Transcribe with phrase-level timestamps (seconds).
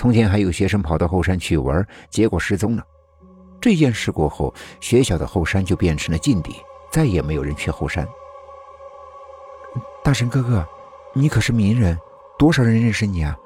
[0.00, 2.82] 从前还有学生跑到后山去玩，结果失踪了。
[3.60, 6.54] 这件事过后，学校的后山就变成了禁地，
[6.90, 8.08] 再也没有人去后山。
[10.02, 10.66] 大神哥哥，
[11.14, 11.98] 你可是名人，
[12.38, 13.36] 多少人认识你啊？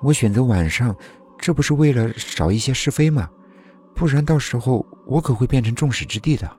[0.00, 0.92] 我选择晚上，
[1.38, 3.30] 这不是为了少一些是非吗？
[3.94, 6.50] 不然到时候我可会变成众矢之的的。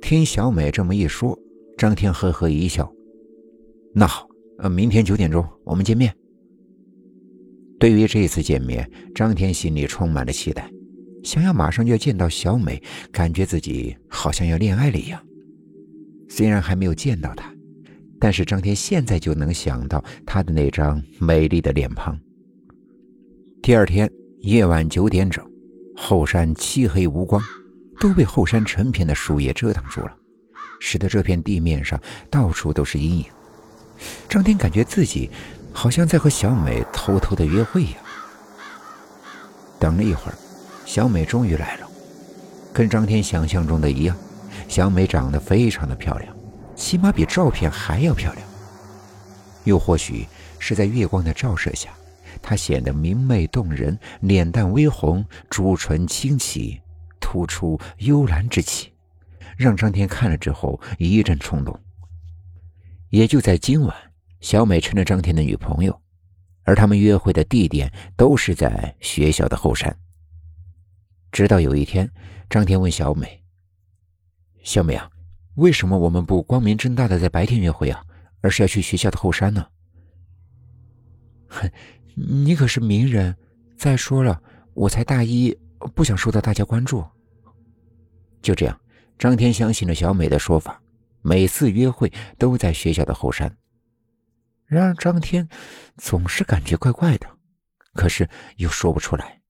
[0.00, 1.36] 听小美这么一说，
[1.76, 2.88] 张天呵呵一笑。
[3.92, 4.24] 那好，
[4.60, 6.14] 呃，明天九点钟我们见面。
[7.78, 10.70] 对于这次见面，张天心里充满了期待，
[11.22, 12.82] 想要马上就要见到小美，
[13.12, 15.20] 感觉自己好像要恋爱了一样。
[16.28, 17.52] 虽然还没有见到她，
[18.18, 22.18] 但是张天现在就能想到她的那张美丽的脸庞。
[23.62, 25.44] 第二天夜晚九点整，
[25.96, 27.42] 后山漆黑无光。
[27.98, 30.14] 都被后山成片的树叶遮挡住了，
[30.78, 31.98] 使得这片地面上
[32.30, 33.24] 到处都是阴影。
[34.28, 35.30] 张天感觉自己
[35.76, 38.02] 好像在和小美偷偷的约会一样。
[39.78, 40.34] 等了一会儿，
[40.86, 41.86] 小美终于来了，
[42.72, 44.16] 跟张天想象中的一样，
[44.68, 46.34] 小美长得非常的漂亮，
[46.74, 48.48] 起码比照片还要漂亮。
[49.64, 50.26] 又或许
[50.58, 51.90] 是在月光的照射下，
[52.40, 56.80] 她显得明媚动人，脸蛋微红，朱唇轻启。
[57.20, 58.92] 突出幽兰之气，
[59.58, 61.78] 让张天看了之后一阵冲动。
[63.10, 63.94] 也就在今晚，
[64.46, 66.00] 小美成了张天的女朋友，
[66.62, 69.98] 而他们约会的地点都是在学校的后山。
[71.32, 72.08] 直到有一天，
[72.48, 73.42] 张天问小美
[74.62, 75.10] ：“小美啊，
[75.56, 78.00] 为什么我们不光明正大的在白天约会啊，
[78.40, 79.66] 而是要去学校的后山呢
[81.50, 81.68] ？”“哼，
[82.14, 83.36] 你可是名人，
[83.76, 84.40] 再说了，
[84.74, 85.58] 我才大一，
[85.92, 87.04] 不想受到大家关注。”
[88.40, 88.80] 就这样，
[89.18, 90.80] 张天相信了小美的说法，
[91.20, 93.52] 每次约会都在学校的后山。
[94.66, 95.48] 然而张天
[95.96, 97.26] 总是感觉怪怪的，
[97.94, 99.40] 可是又说不出来。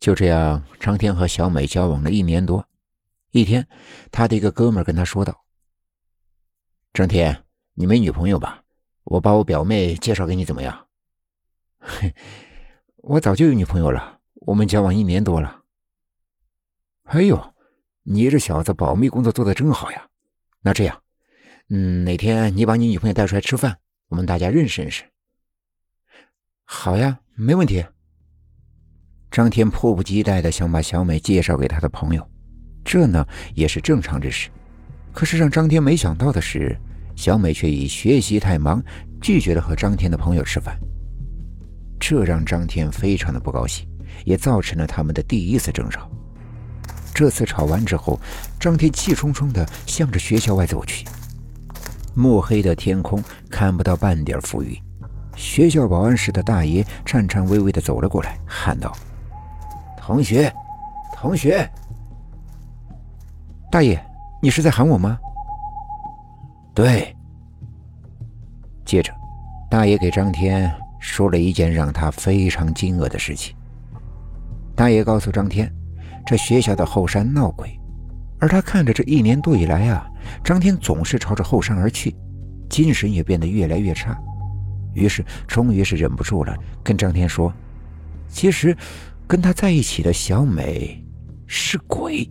[0.00, 2.68] 就这样，张天和小美交往了一年多。
[3.30, 3.68] 一天，
[4.10, 5.44] 他的一个哥们跟他说道
[6.94, 7.44] ：“张天，
[7.74, 8.64] 你没女朋友吧？
[9.04, 10.88] 我把我表妹介绍给你，怎么样
[11.78, 12.14] ？”“嘿，
[13.02, 15.62] 我早就有女朋友了，我们交往一年多了。”
[17.04, 17.54] 哎呦，
[18.02, 20.08] 你这小子保密工作做的真好呀！
[20.60, 21.02] 那这样，
[21.70, 23.76] 嗯，哪天你把你女朋友带出来吃饭，
[24.08, 25.04] 我们大家认识认识。
[26.64, 27.84] 好呀，没问题。
[29.30, 32.26] 张天迫不及待的想把小美介绍给他的朋友，
[32.82, 33.22] 这呢
[33.54, 34.48] 也是正常之事。
[35.12, 36.74] 可是让张天没想到的是，
[37.14, 38.82] 小美却以学习太忙，
[39.20, 40.78] 拒绝了和张天的朋友吃饭。
[42.00, 43.86] 这让张天非常的不高兴，
[44.24, 46.10] 也造成了他们的第一次争吵。
[47.14, 48.18] 这次吵完之后，
[48.58, 51.04] 张天气冲冲的向着学校外走去。
[52.18, 54.76] 墨黑的天空看不到半点浮云。
[55.36, 58.92] 学校保安室的大爷颤颤巍巍的走了过来，喊道
[59.96, 60.52] ：“同学，
[61.14, 61.70] 同学！”
[63.70, 64.04] 大爷，
[64.42, 65.16] 你是在喊我吗？
[66.74, 67.14] 对。
[68.84, 69.14] 接着，
[69.70, 70.68] 大爷给张天
[70.98, 73.54] 说了一件让他非常惊愕的事情。
[74.74, 75.72] 大爷告诉张天。
[76.26, 77.77] 这学校的后山闹鬼，
[78.40, 80.06] 而他看着这一年多以来啊，
[80.44, 82.14] 张天总是朝着后山而去，
[82.68, 84.16] 精神也变得越来越差。
[84.94, 87.52] 于是，终于是忍不住了，跟张天说
[88.28, 88.76] ：“其实，
[89.26, 91.04] 跟他在一起的小美
[91.46, 92.28] 是鬼。”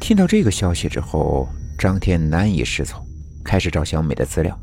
[0.00, 1.48] 听到这个消息之后，
[1.78, 3.04] 张天难以适从，
[3.44, 4.58] 开始找小美的资料，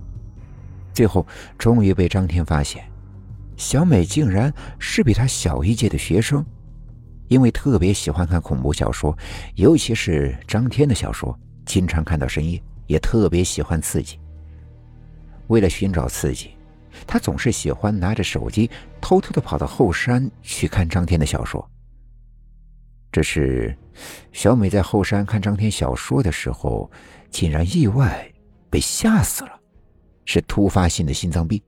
[0.93, 1.25] 最后
[1.57, 2.83] 终于被张天发现，
[3.55, 6.45] 小美竟然是比他小一届的学生。
[7.29, 9.17] 因为特别喜欢看恐怖小说，
[9.55, 14.19] 尤其是张天的小说，经常看到深夜，也特别喜欢刺激。
[15.47, 16.51] 为了寻找刺激，
[17.07, 18.69] 他总是喜欢拿着手机
[18.99, 21.65] 偷偷的跑到后山去看张天的小说。
[23.11, 23.75] 这是
[24.31, 26.89] 小美在后山看张天小说的时候，
[27.29, 28.31] 竟然意外
[28.71, 29.59] 被吓死了，
[30.25, 31.61] 是突发性的心脏病。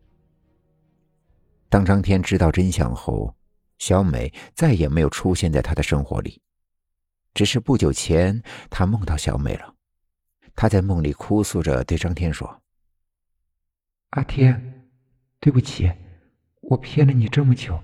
[1.69, 3.33] 当张天知道真相后，
[3.81, 6.39] 小美再也没有出现在他的生活里，
[7.33, 8.39] 只是不久前
[8.69, 9.73] 他梦到小美了。
[10.55, 12.61] 他在梦里哭诉着对张天说
[14.11, 14.83] ：“阿天，
[15.39, 15.91] 对不起，
[16.61, 17.79] 我骗了你这么久，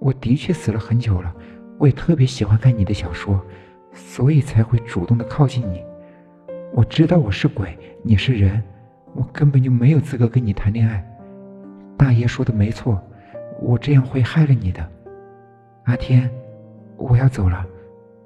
[0.00, 1.34] 我的确死了很久了。
[1.80, 3.44] 我也特别喜欢看你的小说，
[3.92, 5.84] 所以才会主动的靠近你。
[6.72, 8.62] 我知道我是鬼，你是人，
[9.16, 11.04] 我根本就没有资格跟你谈恋爱。
[11.98, 13.02] 大爷说的没错，
[13.60, 14.88] 我这样会害了你的。”
[15.84, 16.30] 阿天，
[16.96, 17.64] 我要走了，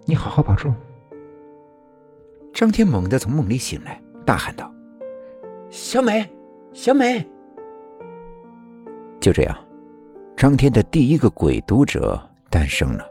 [0.05, 0.73] 你好好保重。
[2.55, 4.73] 张天猛地从梦里醒来，大喊道
[5.69, 6.25] ：“小美，
[6.73, 7.27] 小美！”
[9.21, 9.59] 就这样，
[10.37, 13.05] 张天的第一个鬼读者诞生了。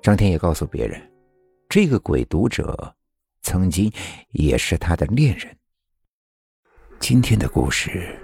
[0.00, 0.98] 张天也告诉别人，
[1.68, 2.94] 这个鬼读者
[3.42, 3.92] 曾经
[4.30, 5.54] 也是他的恋人。
[6.98, 8.18] 今天的故事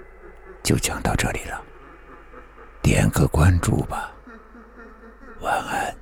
[0.63, 1.63] 就讲到这里了，
[2.81, 4.11] 点个关注吧，
[5.39, 5.96] 晚安。